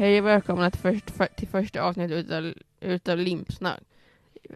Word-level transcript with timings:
Hej 0.00 0.20
och 0.20 0.26
välkomna 0.26 0.70
till, 0.70 0.80
först, 0.80 1.10
för, 1.10 1.26
till 1.26 1.48
första 1.48 1.82
avsnittet 1.82 2.16
utav, 2.16 2.52
utav 2.80 3.18
Limpsnack. 3.18 3.80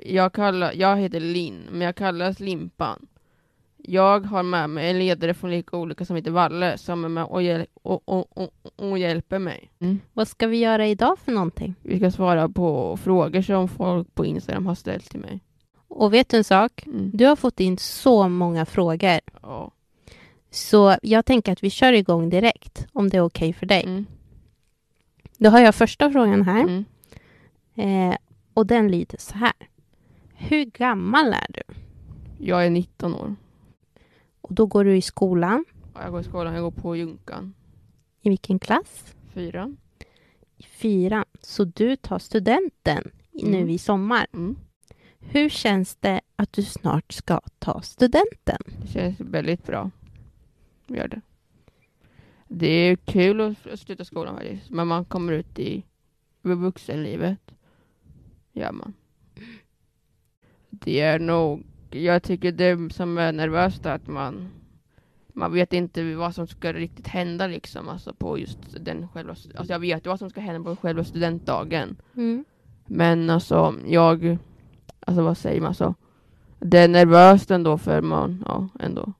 Jag, 0.02 0.32
kallar, 0.32 0.72
jag 0.72 0.96
heter 0.96 1.20
Linn, 1.20 1.68
men 1.70 1.80
jag 1.80 1.96
kallas 1.96 2.40
Limpan. 2.40 3.06
Jag 3.76 4.20
har 4.20 4.42
med 4.42 4.70
mig 4.70 4.90
en 4.90 4.98
ledare 4.98 5.34
från 5.34 5.50
Lika 5.50 5.76
Olika 5.76 6.04
som 6.04 6.16
heter 6.16 6.30
Valle 6.30 6.78
som 6.78 7.04
är 7.04 7.08
med 7.08 7.24
och, 7.24 7.42
hjäl 7.42 7.66
och, 7.82 8.08
och, 8.08 8.52
och, 8.76 8.98
hjälper 8.98 9.38
mig. 9.38 9.70
Mm. 9.78 10.00
Vad 10.12 10.28
ska 10.28 10.46
vi 10.46 10.56
göra 10.56 10.86
idag 10.86 11.18
för 11.18 11.32
någonting? 11.32 11.74
Vi 11.82 11.98
ska 11.98 12.10
svara 12.10 12.48
på 12.48 12.96
frågor 12.96 13.42
som 13.42 13.68
folk 13.68 14.14
på 14.14 14.26
Instagram 14.26 14.66
har 14.66 14.74
ställt 14.74 15.10
till 15.10 15.20
mig. 15.20 15.40
Och 15.88 16.14
vet 16.14 16.28
du 16.28 16.36
en 16.36 16.44
sak? 16.44 16.86
Mm. 16.86 17.10
Du 17.14 17.26
har 17.26 17.36
fått 17.36 17.60
in 17.60 17.78
så 17.78 18.28
många 18.28 18.66
frågor. 18.66 19.20
Ja. 19.42 19.70
Så 20.50 20.96
jag 21.02 21.26
tänker 21.26 21.52
att 21.52 21.62
vi 21.62 21.70
kör 21.70 21.92
igång 21.92 22.30
direkt, 22.30 22.86
om 22.92 23.08
det 23.08 23.16
är 23.16 23.24
okej 23.24 23.52
för 23.52 23.66
dig. 23.66 23.82
Mm. 23.84 24.06
Då 25.44 25.50
har 25.50 25.60
jag 25.60 25.74
första 25.74 26.10
frågan 26.10 26.42
här. 26.42 26.60
Mm. 26.62 26.84
Eh, 27.74 28.16
och 28.54 28.66
den 28.66 28.90
lyder 28.90 29.18
så 29.18 29.34
här. 29.34 29.52
Hur 30.34 30.64
gammal 30.64 31.26
är 31.32 31.46
du? 31.48 31.62
Jag 32.38 32.66
är 32.66 32.70
19 32.70 33.14
år. 33.14 33.36
Och 34.40 34.54
då 34.54 34.66
går 34.66 34.84
du 34.84 34.96
i 34.96 35.02
skolan. 35.02 35.64
Ja, 35.94 36.02
Jag 36.02 36.10
går 36.12 36.20
i 36.20 36.24
skolan, 36.24 36.54
jag 36.54 36.62
går 36.62 36.70
på 36.70 36.96
Junkan. 36.96 37.54
I 38.20 38.28
vilken 38.28 38.58
klass? 38.58 39.14
Fyra. 39.32 39.74
I 40.56 40.62
fyran. 40.62 41.24
Så 41.40 41.64
du 41.64 41.96
tar 41.96 42.18
studenten 42.18 43.10
i- 43.32 43.42
nu 43.44 43.56
Mm. 43.56 43.70
i 43.70 43.78
sommar. 43.78 44.26
Mm. 44.32 44.56
Hur 45.18 45.48
känns 45.48 45.96
det 45.96 46.20
att 46.36 46.52
du 46.52 46.62
snart 46.62 47.12
ska 47.12 47.40
ta 47.58 47.80
studenten? 47.82 48.58
Det 48.82 48.88
känns 48.88 49.20
väldigt 49.20 49.66
bra. 49.66 49.90
Gör 50.86 51.08
det. 51.08 51.20
Det 52.56 52.66
är 52.66 52.96
kul 52.96 53.40
att 53.40 53.80
sluta 53.80 54.04
skolan 54.04 54.34
faktiskt. 54.34 54.70
Men 54.70 54.86
man 54.88 55.04
kommer 55.04 55.32
ut 55.32 55.58
i 55.58 55.84
vuxenlivet. 56.42 57.38
Gör 58.52 58.72
man. 58.72 58.94
Det 60.70 61.00
är 61.00 61.18
nog, 61.18 61.66
jag 61.90 62.22
tycker 62.22 62.52
det 62.52 62.92
som 62.92 63.18
är 63.18 63.32
nervöst 63.32 63.86
är 63.86 63.94
att 63.94 64.06
man 64.06 64.48
man 65.36 65.52
vet 65.52 65.72
inte 65.72 66.14
vad 66.14 66.34
som 66.34 66.46
ska 66.46 66.72
riktigt 66.72 67.06
hända 67.06 67.46
liksom, 67.46 67.88
alltså 67.88 68.14
på 68.14 68.38
just 68.38 68.58
den 68.80 69.08
själva, 69.08 69.30
alltså 69.30 69.72
jag 69.72 69.78
vet 69.78 70.06
ju 70.06 70.10
vad 70.10 70.18
som 70.18 70.30
ska 70.30 70.40
hända 70.40 70.70
på 70.70 70.76
själva 70.76 71.04
studentdagen. 71.04 71.96
Mm. 72.16 72.44
Men 72.86 73.30
alltså, 73.30 73.74
jag... 73.86 74.38
Alltså 75.00 75.22
vad 75.22 75.38
säger 75.38 75.60
man 75.60 75.74
så? 75.74 75.94
Det 76.58 76.78
är 76.78 76.88
nervöst 76.88 77.50
ändå 77.50 77.78
för 77.78 78.00
man, 78.02 78.44
ja, 78.46 78.68
ändå. 78.80 79.12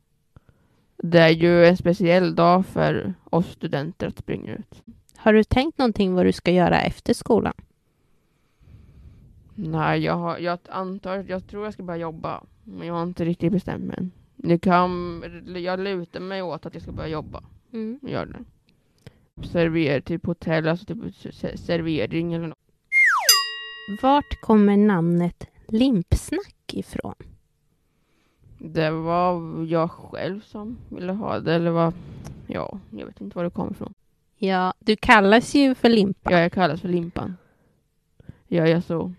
Det 1.06 1.19
är 1.20 1.30
ju 1.30 1.64
en 1.66 1.77
speciell 1.77 2.34
dag 2.34 2.66
för 2.66 3.14
oss 3.30 3.47
studenter 3.52 4.06
att 4.06 4.19
springa 4.19 4.52
ut. 4.55 4.83
Har 5.16 5.33
du 5.33 5.44
tänkt 5.44 5.78
någonting 5.78 6.14
vad 6.14 6.27
du 6.27 6.33
ska 6.33 6.50
göra 6.50 6.80
efter 6.83 7.14
skolan? 7.14 7.55
Nej, 9.55 10.00
jag, 10.00 10.14
har, 10.14 10.38
jag 10.38 10.58
antar, 10.69 11.24
jag 11.28 11.46
tror 11.46 11.64
jag 11.64 11.72
ska 11.72 11.83
börja 11.83 12.00
jobba. 12.00 12.42
Men 12.64 12.86
jag 12.88 12.94
har 12.94 13.02
inte 13.02 13.24
riktigt 13.24 13.52
bestämt 13.52 13.84
mig 13.84 13.96
än. 13.98 14.11
Det 14.36 14.58
kan, 14.58 15.22
jag 15.56 15.80
lutar 15.80 16.20
mig 16.20 16.42
åt 16.42 16.66
att 16.66 16.74
jag 16.74 16.83
ska 16.83 16.92
börja 16.92 17.08
jobba. 17.08 17.44
Mm. 17.72 17.98
Gör 18.02 18.27
det. 18.27 18.44
Server, 19.46 20.00
typ 20.00 20.27
hotell, 20.27 20.68
alltså 20.68 20.86
typ 20.86 20.98
se- 21.34 21.58
servering 21.58 22.34
eller 22.34 22.46
något. 22.46 22.58
Vart 24.02 24.41
kommer 24.41 24.77
namnet 24.77 25.46
Limpsnack 25.68 26.72
ifrån? 26.72 27.14
Det 28.73 28.91
var 28.91 29.65
jag 29.65 29.91
själv 29.91 30.41
som 30.41 30.79
ville 30.89 31.12
ha 31.12 31.41
det, 31.41 31.55
eller 31.55 31.70
vad? 31.70 31.95
Ja, 32.47 32.79
jag 32.91 33.07
vet 33.07 33.20
inte 33.20 33.37
var 33.37 33.45
det 33.45 33.51
kom 33.51 33.70
ifrån. 33.70 33.95
Ja, 34.37 34.75
du 34.79 34.97
kallas 34.97 35.55
ju 35.55 35.75
för 35.75 35.89
Limpa. 35.89 36.30
Ja, 36.30 36.41
jag 36.41 36.52
kallas 36.52 36.80
för 36.80 36.89
Limpan. 36.89 37.36
Ja, 38.48 38.69
jag 38.69 38.85
så. 38.85 39.13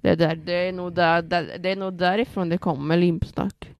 Det 0.00 0.10
är, 0.10 0.16
där, 0.16 0.36
det, 0.36 0.52
är 0.52 0.72
nog 0.72 0.92
där, 0.92 1.22
där, 1.22 1.58
det 1.58 1.68
är 1.68 1.76
nog 1.76 1.92
därifrån 1.92 2.48
det 2.48 2.58
kommer, 2.58 2.96
limpsnack. 2.96 3.70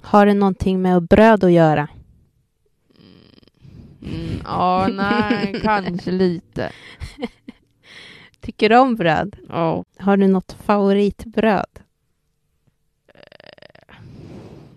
Har 0.00 0.26
det 0.26 0.34
någonting 0.34 0.82
med 0.82 1.02
bröd 1.02 1.44
att 1.44 1.52
göra? 1.52 1.88
Mm, 4.02 4.40
ja, 4.44 4.88
nej, 4.92 5.60
kanske 5.62 6.10
lite. 6.10 6.72
Tycker 8.40 8.68
du 8.68 8.78
om 8.78 8.96
bröd? 8.96 9.36
Ja. 9.48 9.84
Har 9.98 10.16
du 10.16 10.26
något 10.26 10.52
favoritbröd? 10.52 11.80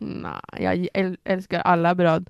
Nej, 0.06 0.64
jag 0.64 0.76
äl- 0.76 1.18
älskar 1.24 1.60
alla 1.60 1.96
bröd. 1.96 2.30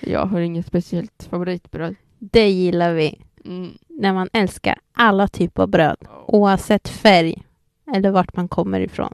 Jag 0.00 0.26
har 0.26 0.40
inget 0.40 0.66
speciellt 0.66 1.28
favoritbröd. 1.30 1.94
Det 2.18 2.48
gillar 2.50 2.94
vi. 2.94 3.20
Mm. 3.44 3.78
När 3.88 4.12
man 4.12 4.28
älskar 4.32 4.78
alla 4.92 5.28
typer 5.28 5.62
av 5.62 5.68
bröd. 5.68 5.96
ja. 6.00 6.24
Oavsett 6.28 6.88
färg 6.88 7.42
eller 7.94 8.10
vart 8.10 8.36
man 8.36 8.48
kommer 8.48 8.80
ifrån. 8.80 9.12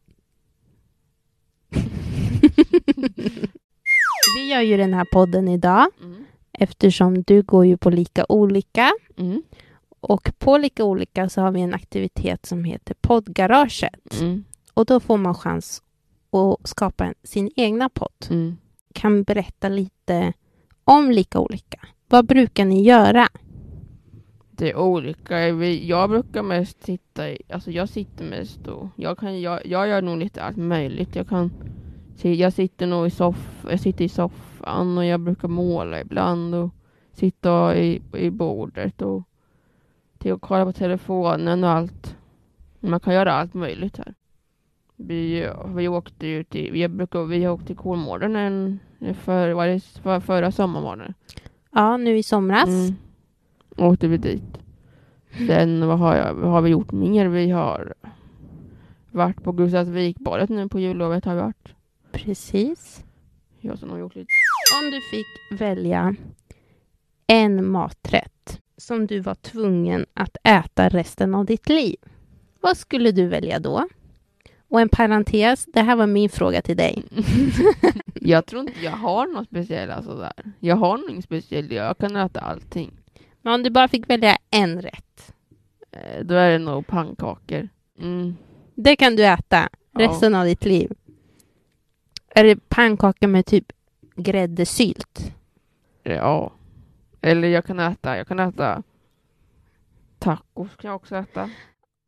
vi 4.37 4.49
gör 4.51 4.61
ju 4.61 4.77
den 4.77 4.95
här 4.95 5.05
podden 5.13 5.49
idag 5.49 5.87
Mm. 6.03 6.25
eftersom 6.53 7.23
du 7.23 7.43
går 7.43 7.67
ju 7.67 7.77
på 7.77 7.91
lika 7.91 8.27
olika. 8.29 8.93
Mm. 9.17 9.43
Och 10.01 10.33
på 10.39 10.59
lika 10.59 10.85
olika 10.85 11.29
så 11.29 11.41
har 11.41 11.51
vi 11.53 11.61
en 11.61 11.75
aktivitet 11.75 12.47
som 12.47 12.65
heter 12.65 12.95
poddgaraget. 13.01 14.21
Mm. 14.21 14.45
Och 14.75 14.87
då 14.87 15.01
får 15.01 15.17
man 15.17 15.35
chans 15.35 15.83
att 16.31 16.69
skapa 16.69 17.05
en, 17.05 17.15
sin 17.22 17.50
egna 17.56 17.89
podd. 17.89 18.27
Mm. 18.31 18.56
Kan 18.93 19.22
berätta 19.22 19.69
lite 19.69 20.33
om 20.84 21.11
lika 21.11 21.39
olika. 21.41 21.81
Vad 22.09 22.27
brukar 22.27 22.65
ni 22.65 22.83
göra? 22.83 23.28
Det 24.50 24.71
är 24.71 24.77
olika. 24.77 25.49
Jag 25.49 26.11
brukar 26.11 26.43
mest 26.43 26.84
sitta 26.84 27.31
i, 27.31 27.43
alltså 27.50 27.71
jag 27.71 27.89
sitter 27.89 28.25
mest 28.25 28.66
och 28.66 28.89
jag 28.97 29.19
kan, 29.19 29.41
jag, 29.41 29.66
jag 29.66 29.89
gör 29.89 30.03
nog 30.03 30.19
lite 30.19 30.43
allt 30.43 30.56
möjligt. 30.56 31.16
Jag 31.16 31.28
kan, 31.28 31.50
jag 32.22 32.53
sitter 32.53 32.87
nog 32.87 33.06
i 33.06 33.10
soff, 33.10 33.65
jag 33.71 33.81
sitter 33.81 34.05
i 34.05 34.09
soffan 34.09 34.99
och 34.99 35.05
jag 35.05 35.21
brukar 35.21 35.49
måla 35.49 36.00
ibland 36.00 36.55
och 36.55 36.71
sitta 37.12 37.77
i, 37.77 38.03
i 38.12 38.31
bordet 38.31 39.03
och 39.03 39.22
till 40.19 40.33
och 40.33 40.43
kolla 40.43 40.65
på 40.65 40.72
telefonen 40.72 41.65
och 41.65 41.71
allt. 41.71 42.16
Man 42.81 43.00
kan 43.00 43.15
göra 43.15 43.33
allt 43.33 43.55
möjligt 43.55 43.99
här. 43.99 44.15
Vi, 45.00 45.50
vi 45.66 45.88
åkte 45.88 46.26
ju 46.26 46.44
till, 46.44 46.72
vi 46.72 46.88
brukar, 46.88 47.25
vi 47.25 47.44
har 47.44 47.53
åkt 47.53 47.66
till 47.66 47.76
Kolmården 47.76 48.36
en, 48.36 48.81
för, 49.14 49.53
var 49.53 49.66
det 49.66 49.81
för, 49.81 50.20
förra 50.20 50.53
sommarmånaden. 50.53 51.14
Ja, 51.70 51.97
nu 51.97 52.19
i 52.19 52.22
somras. 52.22 52.69
Mm. 52.69 52.94
Åkte 53.76 54.09
vi 54.09 54.16
dit. 54.16 54.59
Sen 55.47 55.86
vad 55.86 55.98
har, 55.98 56.16
jag, 56.16 56.34
vad 56.34 56.50
har 56.50 56.62
vi 56.62 56.70
gjort 56.70 56.92
mer? 56.92 57.28
Vi 57.28 57.50
har 57.50 57.94
varit 59.10 59.42
på 59.42 59.53
Gustavsvikbadet 59.53 60.50
nu 60.50 60.69
på 60.69 60.81
jullovet 60.81 61.25
har 61.25 61.34
vi 61.34 61.41
varit. 61.41 61.75
Precis. 62.12 63.04
Jag 63.60 63.78
som 63.78 63.91
har 63.91 63.98
gjort 63.98 64.15
lite. 64.15 64.28
Om 64.82 64.91
du 64.91 65.00
fick 65.00 65.60
välja 65.60 66.15
en 67.26 67.70
maträtt 67.70 68.60
som 68.76 69.06
du 69.06 69.20
var 69.20 69.34
tvungen 69.34 70.06
att 70.15 70.36
äta 70.44 70.88
resten 70.88 71.34
av 71.34 71.44
ditt 71.44 71.69
liv. 71.69 71.97
Vad 72.60 72.76
skulle 72.76 73.12
du 73.12 73.26
välja 73.28 73.59
då? 73.59 73.88
Och 74.69 74.81
en 74.81 74.89
parentes, 74.89 75.67
det 75.67 75.81
här 75.81 75.97
var 75.97 76.06
min 76.06 76.29
fråga 76.31 76.62
till 76.62 76.77
dig. 76.77 77.03
jag 78.15 78.47
tror 78.47 78.61
inte 78.62 78.81
jag 78.84 78.91
har 78.93 79.27
något 79.27 79.47
speciellt 79.47 79.93
alltså 79.93 80.15
där. 80.15 80.33
Jag 80.61 80.77
har 80.77 80.99
nog 80.99 81.11
inget 81.11 81.25
speciellt. 81.25 81.73
Jag 81.73 81.99
kan 81.99 82.17
äta 82.17 82.41
allting. 82.41 82.93
Men 83.43 83.55
om 83.55 83.62
du 83.62 83.71
bara 83.71 83.89
fick 83.89 84.11
välja 84.11 84.37
en 84.51 84.83
rätt. 84.83 85.34
Eh, 85.93 86.25
Då 86.25 86.34
är 86.34 86.51
det 86.51 86.59
nog 86.59 86.87
pannkakor. 86.87 87.69
Mm. 88.01 88.37
Det 88.75 88.97
kan 88.97 89.17
du 89.17 89.25
äta 89.27 89.69
Ja. 89.93 90.01
resten 90.01 90.34
av 90.34 90.45
ditt 90.45 90.65
liv. 90.65 90.93
Är 92.34 92.45
det 92.45 92.69
pannkaka 92.69 93.28
med 93.28 93.47
typ 93.47 93.72
gräddesylt? 94.16 95.33
Ja. 96.03 96.53
Eller 97.21 97.48
jag 97.48 97.65
kan 97.65 97.81
äta, 97.81 98.16
jag 98.16 98.28
kan 98.28 98.39
äta 98.39 98.83
tacos 100.19 100.77
kan 100.77 100.89
jag 100.89 100.97
också 100.97 101.16
äta. 101.16 101.51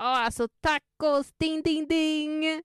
Ja, 0.02 0.24
alltså 0.24 0.48
tacos, 0.60 1.32
ding, 1.38 1.62
ding, 1.62 1.88
ding! 1.88 2.62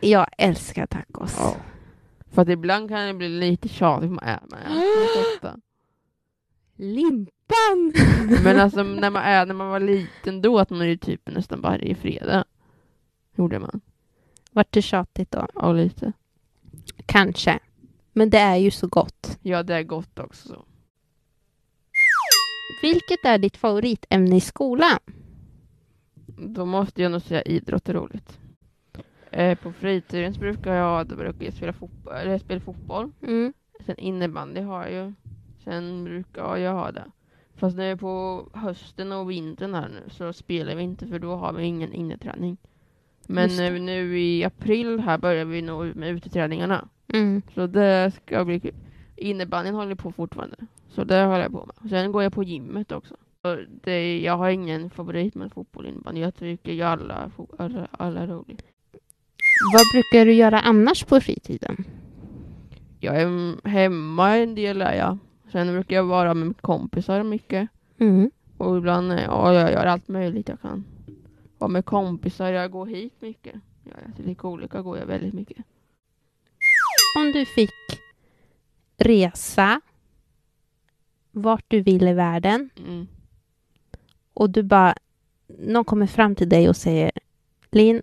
Jag 0.00 0.26
älskar 0.38 0.86
tacos. 0.86 1.36
Ja. 1.38 1.56
För 2.30 2.42
att 2.42 2.48
ibland 2.48 2.88
kan 2.88 3.06
det 3.06 3.14
bli 3.14 3.28
lite 3.28 3.68
tjatigt. 3.68 4.10
Man 4.10 4.24
äter, 4.24 4.46
man 4.50 4.60
äter 4.60 5.02
inte 5.02 5.34
ofta. 5.34 5.60
Limpan! 6.76 7.92
Men 8.44 8.60
alltså 8.60 8.82
när 8.82 9.10
man, 9.10 9.22
är, 9.22 9.46
när 9.46 9.54
man 9.54 9.68
var 9.68 9.80
liten 9.80 10.42
då 10.42 10.58
att 10.58 10.70
man 10.70 10.88
ju 10.88 10.96
typ 10.96 11.28
nästan 11.28 11.60
varje 11.60 11.94
fredag. 11.94 12.44
Gjorde 13.36 13.58
man. 13.58 13.80
Vart 14.50 14.72
det 14.72 14.82
tjatigt 14.82 15.30
då? 15.30 15.46
Ja, 15.54 15.72
lite. 15.72 16.12
Kanske. 17.06 17.58
Men 18.12 18.30
det 18.30 18.38
är 18.38 18.56
ju 18.56 18.70
så 18.70 18.86
gott. 18.86 19.38
Ja, 19.42 19.62
det 19.62 19.74
är 19.74 19.82
gott 19.82 20.18
också. 20.18 20.64
Vilket 22.82 23.24
är 23.24 23.38
ditt 23.38 23.56
favoritämne 23.56 24.36
i 24.36 24.40
skolan? 24.40 24.98
Då 26.26 26.64
måste 26.64 27.02
jag 27.02 27.12
nog 27.12 27.22
säga 27.22 27.42
idrott 27.42 27.88
är 27.88 27.94
roligt. 27.94 28.38
Eh, 29.30 29.58
på 29.58 29.72
fritiden 29.72 30.32
brukar 30.32 30.74
jag, 30.74 31.06
då 31.06 31.16
brukar 31.16 31.44
jag 31.44 31.54
spela 31.54 31.72
fotboll, 31.72 32.14
eller 32.14 32.38
spela 32.38 32.60
fotboll. 32.60 33.12
Mm. 33.22 33.52
Sen 33.86 33.98
innebandy 33.98 34.60
har 34.60 34.86
jag 34.86 34.92
ju. 34.92 35.12
Sen 35.64 36.04
brukar 36.04 36.56
jag 36.56 36.74
ha 36.74 36.92
det. 36.92 37.04
Fast 37.54 37.76
nu 37.76 37.96
på 37.96 38.44
hösten 38.54 39.12
och 39.12 39.30
vintern 39.30 39.74
här 39.74 39.88
nu 39.88 40.10
så 40.10 40.32
spelar 40.32 40.74
vi 40.74 40.82
inte 40.82 41.06
för 41.06 41.18
då 41.18 41.36
har 41.36 41.52
vi 41.52 41.64
ingen 41.64 41.92
inneträning. 41.92 42.56
Men 43.26 43.56
nu, 43.56 43.78
nu 43.78 44.20
i 44.20 44.44
april 44.44 45.00
här 45.00 45.18
börjar 45.18 45.44
vi 45.44 45.62
nog 45.62 45.96
med 45.96 46.10
uteträningarna. 46.10 46.88
Mm. 47.12 47.42
Så 47.54 47.66
det 47.66 48.12
ska 48.14 48.44
bli 48.44 48.60
kul. 48.60 48.74
Innebandyn 49.16 49.74
håller 49.74 49.94
på 49.94 50.12
fortfarande. 50.12 50.56
Så 50.90 51.04
det 51.04 51.24
håller 51.24 51.42
jag 51.42 51.52
på 51.52 51.66
med. 51.66 51.90
Sen 51.90 52.12
går 52.12 52.22
jag 52.22 52.32
på 52.32 52.42
gymmet 52.42 52.92
också. 52.92 53.16
Så 53.42 53.64
det, 53.84 54.20
jag 54.20 54.36
har 54.36 54.50
ingen 54.50 54.90
favorit 54.90 55.34
med 55.34 55.52
fotboll 55.52 55.86
innebandy. 55.86 56.20
Jag 56.20 56.34
tycker 56.34 56.72
ju 56.72 56.82
alla, 56.82 57.30
alla, 57.58 57.88
alla 57.90 58.20
är 58.20 58.26
roligt. 58.26 58.62
Vad 59.72 59.82
brukar 59.92 60.26
du 60.26 60.32
göra 60.32 60.60
annars 60.60 61.04
på 61.04 61.20
fritiden? 61.20 61.84
Jag 63.00 63.16
är 63.16 63.26
mm, 63.26 63.60
hemma 63.64 64.36
en 64.36 64.54
del 64.54 64.82
är 64.82 64.94
jag. 64.94 65.18
Sen 65.52 65.72
brukar 65.72 65.96
jag 65.96 66.04
vara 66.04 66.34
med 66.34 66.60
kompisar 66.60 67.22
mycket. 67.22 67.68
Mm. 67.98 68.30
Och 68.56 68.76
ibland, 68.76 69.12
ja, 69.12 69.54
jag 69.54 69.72
gör 69.72 69.86
allt 69.86 70.08
möjligt 70.08 70.48
jag 70.48 70.60
kan. 70.60 70.84
Vara 71.58 71.68
med 71.68 71.84
kompisar, 71.84 72.52
jag 72.52 72.70
går 72.70 72.86
hit 72.86 73.14
mycket. 73.20 73.54
Ja, 73.84 73.92
till 74.16 74.26
lika 74.26 74.48
olika 74.48 74.82
går 74.82 74.98
jag 74.98 75.06
väldigt 75.06 75.34
mycket. 75.34 75.56
Om 77.18 77.32
du 77.32 77.44
fick 77.44 77.70
resa 78.96 79.80
vart 81.30 81.64
du 81.68 81.80
vill 81.82 82.08
i 82.08 82.12
världen 82.12 82.70
Mm. 82.86 83.06
och 84.34 84.50
du 84.50 84.62
bara, 84.62 84.94
någon 85.58 85.84
kommer 85.84 86.06
fram 86.06 86.34
till 86.34 86.48
dig 86.48 86.68
och 86.68 86.76
säger 86.76 87.10
Linn, 87.70 88.02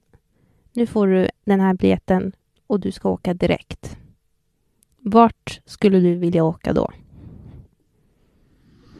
nu 0.73 0.87
får 0.87 1.07
du 1.07 1.29
den 1.45 1.59
här 1.59 1.73
biljetten 1.73 2.31
och 2.67 2.79
du 2.79 2.91
ska 2.91 3.09
åka 3.09 3.33
direkt. 3.33 3.97
Vart 4.99 5.61
skulle 5.65 5.99
du 5.99 6.15
vilja 6.15 6.43
åka 6.43 6.73
då? 6.73 6.91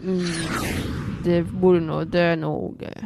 Mm, 0.04 0.20
det 1.24 1.44
borde 1.44 1.80
nog, 1.80 2.08
det 2.08 2.20
är 2.20 2.36
nog... 2.36 2.84
eh, 2.84 3.04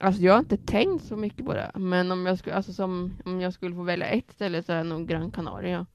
Alltså 0.00 0.22
jag 0.22 0.32
har 0.32 0.38
inte 0.38 0.56
tänkt 0.56 1.04
så 1.04 1.16
mycket 1.16 1.46
på 1.46 1.54
det. 1.54 1.70
Men 1.74 2.12
om 2.12 2.26
jag, 2.26 2.38
skulle, 2.38 2.56
alltså 2.56 2.72
som, 2.72 3.12
om 3.24 3.40
jag 3.40 3.52
skulle 3.52 3.74
få 3.74 3.82
välja 3.82 4.06
ett 4.06 4.30
ställe 4.32 4.62
så 4.62 4.72
är 4.72 4.76
det 4.76 4.82
nog 4.90 5.08
Gran 5.08 5.30
Canaria. 5.30 5.86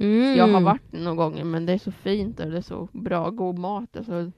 Mm. 0.00 0.36
Jag 0.36 0.48
har 0.48 0.60
varit 0.60 0.92
några 0.92 1.14
gånger 1.14 1.44
men 1.44 1.66
det 1.66 1.72
är 1.72 1.78
så 1.78 1.92
fint 1.92 2.36
där. 2.36 2.50
Det 2.50 2.56
är 2.56 2.62
så 2.62 2.88
bra, 2.92 3.30
god 3.30 3.58
mat. 3.58 3.96
Alltså, 3.96 4.32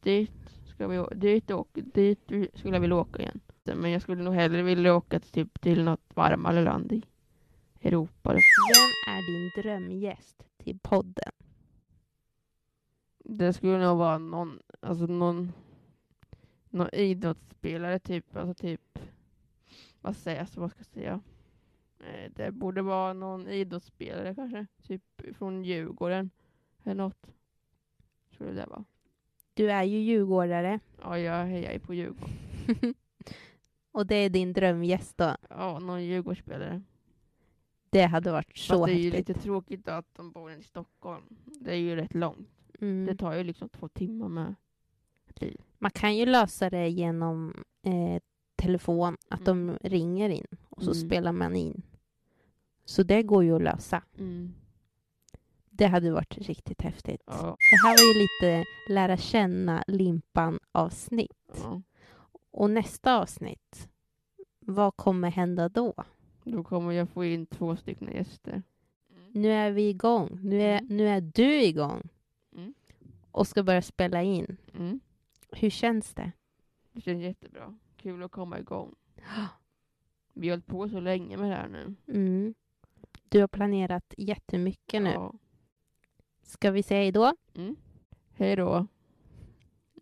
dit, 0.00 0.58
ska 0.66 0.88
vi, 0.88 1.04
dit, 1.14 1.50
åk, 1.50 1.68
dit 1.72 2.32
skulle 2.54 2.74
jag 2.74 2.80
vilja 2.80 2.96
åka 2.96 3.22
igen. 3.22 3.40
Men 3.64 3.90
jag 3.90 4.02
skulle 4.02 4.22
nog 4.22 4.34
hellre 4.34 4.62
vilja 4.62 4.96
åka 4.96 5.20
till, 5.20 5.30
typ, 5.30 5.60
till 5.60 5.84
något 5.84 6.00
varmare 6.14 6.62
land 6.62 6.92
i 6.92 7.02
Europa. 7.82 8.32
Vem 8.32 9.14
är 9.14 9.26
din 9.26 9.62
drömgäst 9.62 10.46
till 10.58 10.78
podden? 10.82 11.32
Det 13.24 13.52
skulle 13.52 13.78
nog 13.78 13.98
vara 13.98 14.18
någon, 14.18 14.58
alltså 14.80 15.06
någon, 15.06 15.52
någon 16.70 16.94
idrottsspelare 16.94 17.98
typ, 17.98 18.36
alltså 18.36 18.54
typ, 18.54 18.98
vad 20.00 20.16
sägs, 20.16 20.56
vad 20.56 20.70
ska 20.70 20.80
jag 20.80 20.86
säga? 20.86 21.20
Eh, 22.00 22.30
Det 22.34 22.50
borde 22.52 22.82
vara 22.82 23.12
någon 23.12 23.48
idrottsspelare 23.48 24.34
kanske, 24.34 24.66
typ 24.82 25.02
från 25.36 25.64
Djurgården 25.64 26.30
eller 26.84 26.94
något. 26.94 27.26
Skulle 28.34 28.52
det 28.52 28.66
vara. 28.66 28.84
Du 29.54 29.70
är 29.70 29.82
ju 29.84 29.98
djurgårdare 29.98 30.80
Ja, 31.02 31.18
jag 31.18 31.46
hejar 31.46 31.72
ju 31.72 31.78
på 31.78 31.94
Djurgården. 31.94 32.34
och 33.92 34.06
det 34.06 34.14
är 34.14 34.30
din 34.30 34.52
drömgäst 34.52 35.18
då. 35.18 35.36
Ja, 35.50 35.78
någon 35.78 36.04
Djurgårdsspelare. 36.04 36.82
Det 37.90 38.02
hade 38.02 38.32
varit 38.32 38.56
så 38.58 38.74
Fast 38.74 38.86
det 38.86 38.92
är 38.92 38.98
ju 39.02 39.10
häftigt. 39.10 39.28
lite 39.28 39.40
tråkigt 39.40 39.88
att 39.88 40.14
de 40.14 40.32
bor 40.32 40.50
i 40.52 40.62
Stockholm. 40.62 41.22
Det 41.44 41.70
är 41.72 41.76
ju 41.76 41.96
rätt 41.96 42.14
långt. 42.14 42.48
Det 42.78 42.86
Mm. 42.86 43.16
tar 43.16 43.34
ju 43.34 43.44
liksom 43.44 43.68
två 43.68 43.88
timmar 43.88 44.28
med 44.28 44.54
bil. 45.40 45.60
Man 45.78 45.90
kan 45.90 46.16
ju 46.16 46.26
lösa 46.26 46.70
det 46.70 46.88
genom 46.88 47.64
eh, 47.82 48.22
telefon, 48.56 49.16
att 49.28 49.44
de 49.44 49.78
ringer 49.82 50.28
in 50.30 50.46
och 50.76 50.82
så 50.82 50.90
Mm. 50.92 51.08
spelar 51.08 51.32
man 51.32 51.56
in. 51.56 51.82
Så 52.84 53.02
det 53.02 53.22
går 53.22 53.44
ju 53.44 53.56
att 53.56 53.62
lösa. 53.62 54.02
Mm. 54.18 54.54
Det 55.70 55.86
hade 55.86 56.10
varit 56.10 56.38
riktigt 56.38 56.82
häftigt. 56.82 57.22
Ja, 57.26 57.56
Det 57.70 57.76
här 57.86 57.96
var 57.96 58.14
ju 58.14 58.20
lite 58.22 58.64
lära 58.88 59.16
känna 59.16 59.84
limpan 59.86 60.58
avsnitt. 60.72 61.52
ja. 61.62 61.82
Och 62.50 62.70
nästa 62.70 63.16
avsnitt, 63.20 63.88
vad 64.60 64.96
kommer 64.96 65.30
hända 65.30 65.68
då? 65.68 65.94
Då 66.44 66.64
kommer 66.64 66.92
jag 66.92 67.08
få 67.08 67.24
in 67.24 67.46
två 67.46 67.76
stycken 67.76 68.12
gäster. 68.14 68.62
Nu 69.32 69.52
är 69.52 69.70
vi 69.70 69.88
igång. 69.88 70.38
Nu 70.42 70.62
är, 70.62 70.78
Mm. 70.78 70.96
nu 70.96 71.08
är 71.08 71.20
du 71.20 71.62
igång 71.62 72.08
Mm. 72.52 72.74
och 73.30 73.46
ska 73.46 73.62
börja 73.62 73.82
spela 73.82 74.22
in. 74.22 74.56
Mm. 74.74 75.00
Hur 75.52 75.70
känns 75.70 76.14
det? 76.14 76.32
Det 76.92 77.00
känns 77.00 77.22
jättebra. 77.22 77.74
Kul 77.96 78.22
att 78.22 78.30
komma 78.30 78.58
igång. 78.58 78.94
Vi 80.38 80.48
har 80.48 80.56
hållit 80.56 80.66
på 80.66 80.88
så 80.88 81.00
länge 81.00 81.36
med 81.36 81.50
det 81.50 81.56
här 81.56 81.68
nu. 81.68 81.94
Mm. 82.08 82.54
Du 83.28 83.40
har 83.40 83.48
planerat 83.48 84.14
jättemycket 84.18 85.02
nu. 85.02 85.10
Ja. 85.10 85.34
Ska 86.42 86.70
vi 86.70 86.82
säga 86.82 87.12
då? 87.12 87.34
Mm. 87.54 87.76
Hej 88.34 88.56
då. 88.56 88.86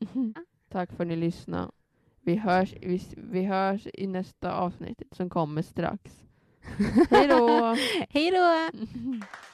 Tack 0.69 0.93
för 0.93 1.05
att 1.05 1.09
ni 1.09 1.17
lyssnade. 1.17 1.71
Vi 2.21 2.37
hörs, 2.37 2.75
vi, 2.81 3.03
vi 3.17 3.45
hörs 3.45 3.87
i 3.95 4.07
nästa 4.07 4.53
avsnitt 4.53 5.03
som 5.11 5.31
kommer 5.31 5.63
strax. 5.63 6.25
Hej 7.11 7.29
då! 7.29 7.77
Hej 8.09 8.31
då! 8.31 8.71